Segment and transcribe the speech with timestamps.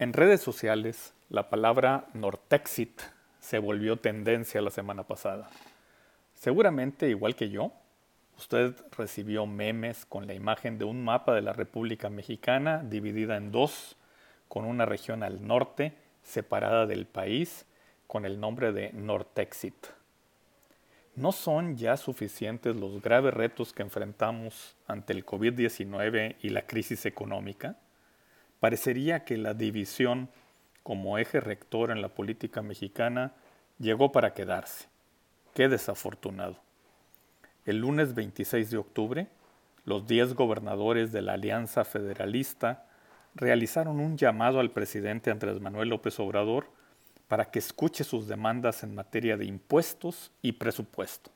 [0.00, 3.02] En redes sociales, la palabra Nortexit
[3.38, 5.50] se volvió tendencia la semana pasada.
[6.32, 7.70] Seguramente, igual que yo,
[8.38, 13.52] usted recibió memes con la imagen de un mapa de la República Mexicana dividida en
[13.52, 13.98] dos,
[14.48, 15.92] con una región al norte
[16.22, 17.66] separada del país
[18.06, 19.88] con el nombre de Nortexit.
[21.14, 27.04] ¿No son ya suficientes los graves retos que enfrentamos ante el COVID-19 y la crisis
[27.04, 27.76] económica?
[28.60, 30.28] Parecería que la división
[30.82, 33.32] como eje rector en la política mexicana
[33.78, 34.88] llegó para quedarse.
[35.54, 36.58] Qué desafortunado.
[37.64, 39.26] El lunes 26 de octubre,
[39.84, 42.86] los 10 gobernadores de la Alianza Federalista
[43.34, 46.66] realizaron un llamado al presidente Andrés Manuel López Obrador
[47.28, 51.30] para que escuche sus demandas en materia de impuestos y presupuesto.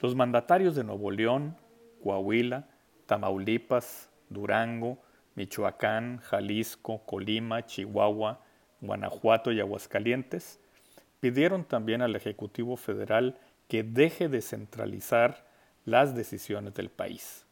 [0.00, 1.56] Los mandatarios de Nuevo León,
[2.02, 2.66] Coahuila,
[3.06, 4.98] Tamaulipas, Durango,
[5.34, 8.40] Michoacán, Jalisco, Colima, Chihuahua,
[8.80, 10.60] Guanajuato y Aguascalientes,
[11.20, 15.46] pidieron también al Ejecutivo Federal que deje de centralizar
[15.84, 17.46] las decisiones del país.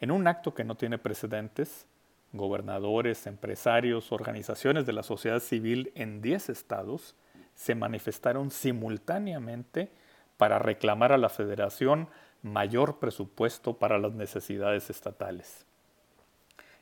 [0.00, 1.86] En un acto que no tiene precedentes,
[2.32, 7.14] gobernadores, empresarios, organizaciones de la sociedad civil en 10 estados
[7.54, 9.90] se manifestaron simultáneamente
[10.36, 12.08] para reclamar a la Federación
[12.42, 15.66] mayor presupuesto para las necesidades estatales.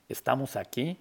[0.08, 0.98] Estamos aquí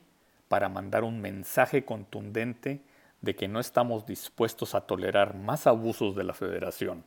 [0.47, 2.81] para mandar un mensaje contundente
[3.21, 7.03] de que no estamos dispuestos a tolerar más abusos de la federación.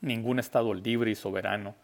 [0.00, 1.74] Ningún Estado libre y soberano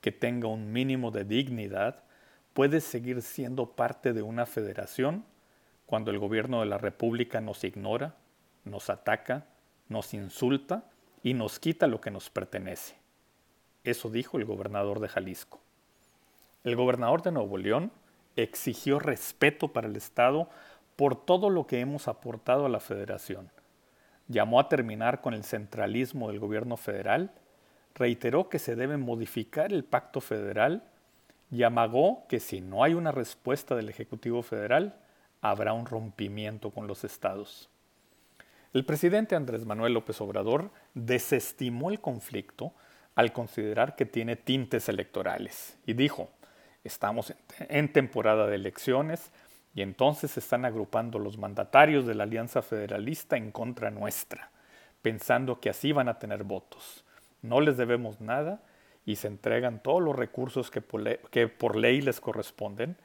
[0.00, 2.04] que tenga un mínimo de dignidad
[2.52, 5.24] puede seguir siendo parte de una federación
[5.86, 8.16] cuando el gobierno de la República nos ignora,
[8.64, 9.46] nos ataca,
[9.88, 10.84] nos insulta
[11.22, 12.96] y nos quita lo que nos pertenece.
[13.84, 15.60] Eso dijo el gobernador de Jalisco.
[16.64, 17.90] El gobernador de Nuevo León
[18.42, 20.48] exigió respeto para el Estado
[20.96, 23.50] por todo lo que hemos aportado a la federación.
[24.28, 27.32] Llamó a terminar con el centralismo del gobierno federal,
[27.94, 30.82] reiteró que se debe modificar el pacto federal
[31.50, 34.96] y amagó que si no hay una respuesta del Ejecutivo Federal,
[35.40, 37.70] habrá un rompimiento con los estados.
[38.74, 42.72] El presidente Andrés Manuel López Obrador desestimó el conflicto
[43.14, 46.28] al considerar que tiene tintes electorales y dijo,
[46.88, 49.30] Estamos en temporada de elecciones
[49.74, 54.50] y entonces se están agrupando los mandatarios de la Alianza Federalista en contra nuestra,
[55.02, 57.04] pensando que así van a tener votos.
[57.42, 58.62] No les debemos nada
[59.04, 62.96] y se entregan todos los recursos que por, ley, les corresponden.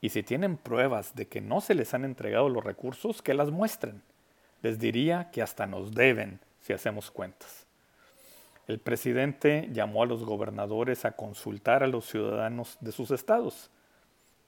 [0.00, 3.52] Y si tienen pruebas de que no se les han entregado los recursos, que las
[3.52, 4.02] muestren.
[4.62, 7.67] Les diría que hasta nos deben si hacemos cuentas.
[8.68, 13.70] El presidente llamó a los gobernadores a consultar a los ciudadanos de sus estados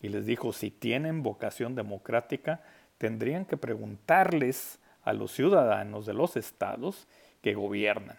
[0.03, 2.61] y les dijo, si tienen vocación democrática,
[2.99, 7.09] tendrían que preguntarles a los ciudadanos de los estados
[7.41, 8.19] que gobiernan.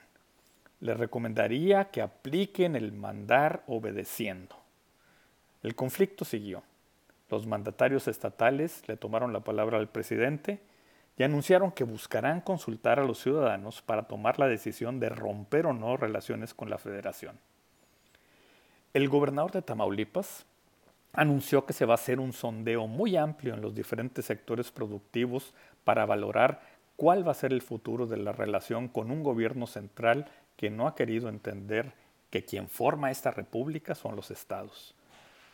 [0.80, 4.56] Les recomendaría que apliquen el mandar obedeciendo.
[5.62, 6.64] El conflicto siguió.
[7.30, 10.62] Los mandatarios estatales le tomaron la palabra al presidente
[11.18, 15.74] y anunciaron que buscarán consultar a los ciudadanos para tomar la decisión de romper o
[15.74, 17.38] no relaciones con la federación.
[18.94, 20.46] El gobernador de Tamaulipas
[21.14, 25.54] anunció que se va a hacer un sondeo muy amplio en los diferentes sectores productivos
[25.84, 26.62] para valorar
[26.96, 30.88] cuál va a ser el futuro de la relación con un gobierno central que no
[30.88, 31.94] ha querido entender
[32.30, 34.96] que quien forma esta república son los estados.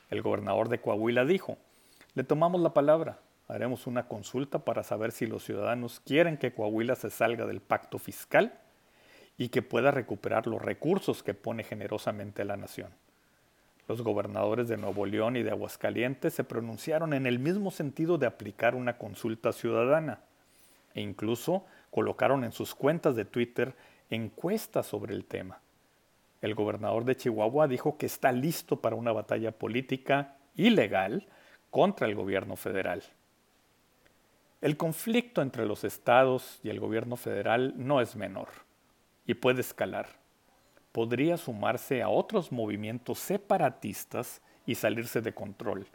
[0.09, 1.57] El gobernador de Coahuila dijo,
[2.13, 6.95] le tomamos la palabra, haremos una consulta para saber si los ciudadanos quieren que Coahuila
[6.95, 8.59] se salga del pacto fiscal
[9.37, 12.91] y que pueda recuperar los recursos que pone generosamente la nación.
[13.87, 18.27] Los gobernadores de Nuevo León y de Aguascalientes se pronunciaron en el mismo sentido de
[18.27, 20.19] aplicar una consulta ciudadana
[20.93, 23.75] e incluso colocaron en sus cuentas de Twitter
[24.09, 25.61] encuestas sobre el tema.
[26.41, 31.27] El gobernador de Chihuahua dijo que está listo para una batalla política ilegal
[31.69, 33.03] contra el gobierno federal.
[34.59, 38.47] El conflicto entre los estados y el gobierno federal no es menor
[39.27, 40.07] y puede escalar.
[40.91, 45.85] Podría sumarse a otros movimientos separatistas y salirse de control,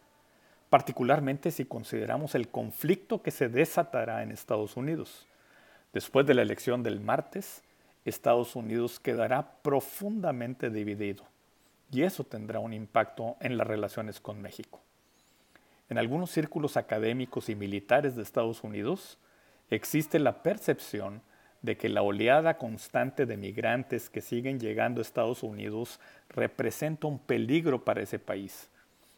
[0.71, 5.27] particularmente si consideramos el conflicto que se desatará en Estados Unidos.
[5.93, 7.65] Después de la elección del martes,
[8.05, 11.25] Estados Unidos quedará profundamente dividido
[11.91, 14.81] y eso tendrá un impacto en las relaciones con México.
[15.93, 19.19] En algunos círculos académicos y militares de Estados Unidos
[19.69, 21.21] existe la percepción
[21.61, 26.01] de que la oleada constante de migrantes que siguen llegando a Estados Unidos
[26.31, 28.71] representa un peligro para ese país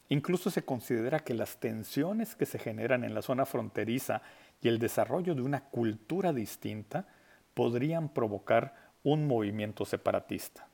[0.09, 4.21] Incluso se considera que las tensiones que se generan en la zona fronteriza
[4.61, 7.07] y el desarrollo de una cultura distinta
[7.55, 8.75] podrían provocar
[9.05, 10.67] un movimiento separatista.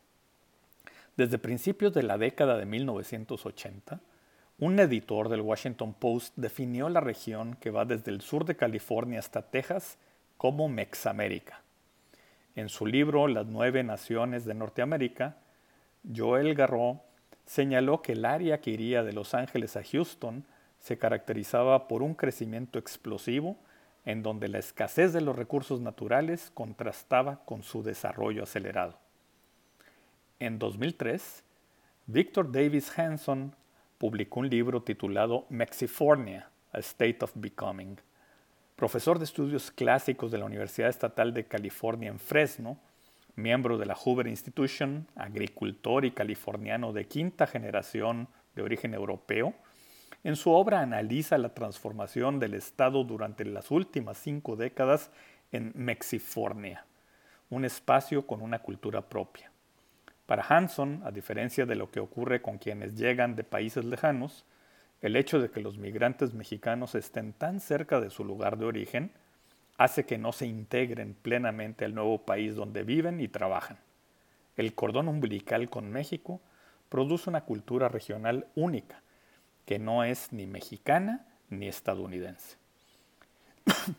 [1.14, 4.00] Desde principios de la década de 1980,
[4.60, 9.18] un editor del Washington Post definió la región que va desde el sur de California
[9.18, 9.96] hasta Texas
[10.36, 11.62] como Mexamérica.
[12.54, 15.38] En su libro Las nueve naciones de Norteamérica,
[16.14, 17.00] Joel Garreau
[17.46, 20.44] señaló que el área que iría de Los Ángeles a Houston
[20.78, 23.56] se caracterizaba por un crecimiento explosivo
[24.04, 28.98] en donde la escasez de los recursos naturales contrastaba con su desarrollo acelerado.
[30.38, 31.44] En 2003,
[32.06, 33.54] Victor Davis Hanson
[34.00, 38.00] publicó un libro titulado Mexifornia, A State of Becoming.
[38.74, 42.78] Profesor de estudios clásicos de la Universidad Estatal de California en Fresno,
[43.36, 49.52] miembro de la Hoover Institution, agricultor y californiano de quinta generación de origen europeo,
[50.24, 55.10] en su obra analiza la transformación del Estado durante las últimas cinco décadas
[55.52, 56.86] en Mexifornia,
[57.50, 59.49] un espacio con una cultura propia.
[60.30, 64.44] Para Hanson, a diferencia de lo que ocurre con quienes llegan de países lejanos,
[65.02, 69.10] el hecho de que los migrantes mexicanos estén tan cerca de su lugar de origen
[69.76, 73.80] hace que no se integren plenamente al nuevo país donde viven y trabajan.
[74.56, 76.40] El cordón umbilical con México
[76.88, 79.02] produce una cultura regional única,
[79.66, 82.56] que no es ni mexicana ni estadounidense.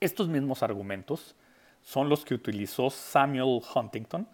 [0.00, 1.34] Estos mismos argumentos
[1.80, 4.28] son los que utilizó Samuel Huntington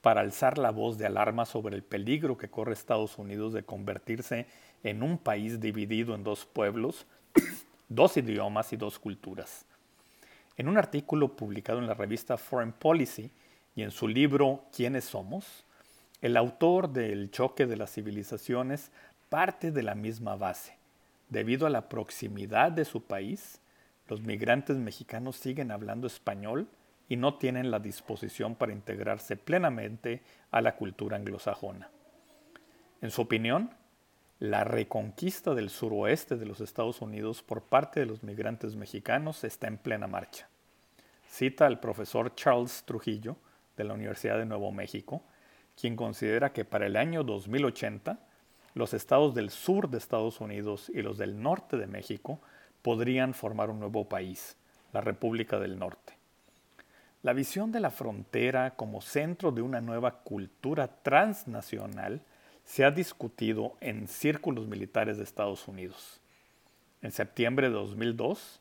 [0.00, 4.46] para alzar la voz de alarma sobre el peligro que corre Estados Unidos de convertirse
[4.82, 7.06] en un país dividido en dos pueblos,
[7.88, 9.66] dos idiomas y dos culturas.
[10.56, 13.30] En un artículo publicado en la revista Foreign Policy
[13.74, 15.64] y en su libro ¿Quiénes somos?,
[16.20, 18.90] el autor del choque de las civilizaciones
[19.30, 20.76] parte de la misma base.
[21.30, 23.60] Debido a la proximidad de su país,
[24.08, 26.68] los migrantes mexicanos siguen hablando español
[27.10, 30.22] y no tienen la disposición para integrarse plenamente
[30.52, 31.90] a la cultura anglosajona.
[33.02, 33.74] En su opinión,
[34.38, 39.66] la reconquista del suroeste de los Estados Unidos por parte de los migrantes mexicanos está
[39.66, 40.48] en plena marcha.
[41.28, 43.36] Cita al profesor Charles Trujillo
[43.76, 45.24] de la Universidad de Nuevo México,
[45.76, 48.20] quien considera que para el año 2080
[48.74, 52.40] los estados del sur de Estados Unidos y los del norte de México
[52.82, 54.56] podrían formar un nuevo país,
[54.92, 56.19] la República del Norte.
[57.22, 62.22] La visión de la frontera como centro de una nueva cultura transnacional
[62.64, 66.18] se ha discutido en círculos militares de Estados Unidos.
[67.02, 68.60] En septiembre de 2002,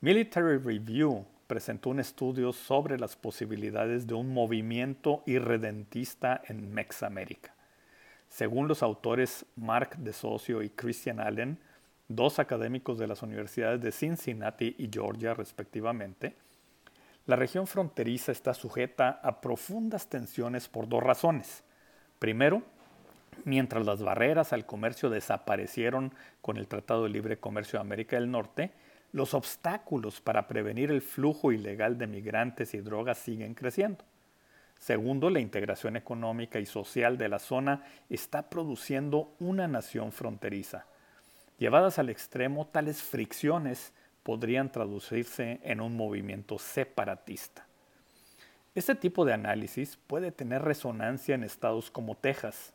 [0.00, 7.54] Military Review presentó un estudio sobre las posibilidades de un movimiento irredentista en Mexamérica.
[8.30, 11.58] Según los autores Mark de Socio y Christian Allen,
[12.08, 16.34] dos académicos de las universidades de Cincinnati y Georgia respectivamente,
[17.26, 21.64] la región fronteriza está sujeta a profundas tensiones por dos razones.
[22.18, 22.62] Primero,
[23.44, 28.30] Mientras las barreras al comercio desaparecieron con el Tratado de Libre Comercio de América del
[28.30, 28.72] Norte,
[29.10, 34.04] los obstáculos para prevenir el flujo ilegal de migrantes y drogas siguen creciendo.
[34.78, 40.86] Segundo, la integración económica y social de la zona está produciendo una nación fronteriza.
[41.58, 43.92] Llevadas al extremo, tales fricciones
[44.22, 47.66] podrían traducirse en un movimiento separatista.
[48.74, 52.72] Este tipo de análisis puede tener resonancia en estados como Texas,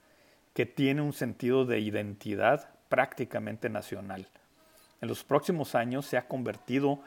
[0.54, 4.28] que tiene un sentido de identidad prácticamente nacional.
[5.02, 7.00] En los próximos años se ha convertido,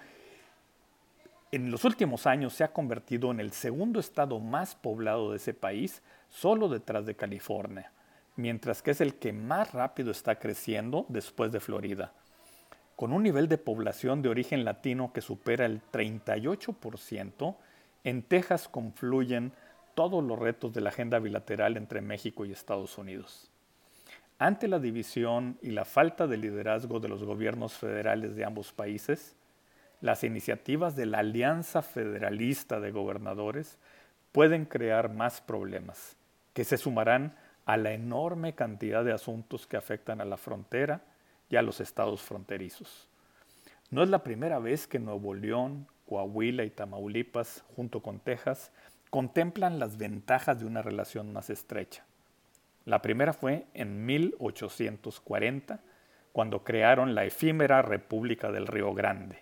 [1.53, 5.55] en los últimos años se ha convertido en el segundo estado más poblado de ese
[5.55, 7.93] país, solo detrás de California,
[8.37, 12.13] mientras que es el que más rápido está creciendo después de Florida.
[13.01, 17.57] Con un nivel de población de origen latino que supera el 38%,
[18.05, 19.53] en Texas confluyen
[19.95, 23.51] todos los retos de la agenda bilateral entre México y Estados Unidos.
[24.39, 29.35] Ante la división y la falta de liderazgo de los gobiernos federales de ambos países,
[30.03, 33.79] las iniciativas de la Alianza Federalista de Gobernadores
[34.31, 36.19] pueden crear más problemas,
[36.53, 41.01] que se sumarán a la enorme cantidad de asuntos que afectan a la frontera
[41.51, 43.09] y a los estados fronterizos.
[43.91, 48.71] No es la primera vez que Nuevo León, Coahuila y Tamaulipas, junto con Texas,
[49.11, 52.05] contemplan las ventajas de una relación más estrecha.
[52.85, 55.81] La primera fue en 1840,
[56.33, 59.41] cuando crearon la efímera República del Río Grande.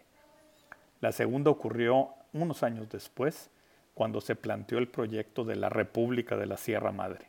[1.00, 3.50] La segunda ocurrió unos años después,
[3.94, 7.26] cuando se planteó el proyecto de la República de la Sierra Madre.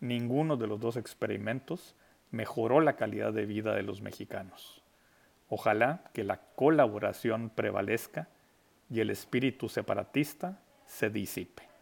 [0.00, 1.96] Ninguno de los dos experimentos
[2.34, 4.82] mejoró la calidad de vida de los mexicanos.
[5.48, 8.28] Ojalá que la colaboración prevalezca
[8.90, 11.73] y el espíritu separatista se disipe.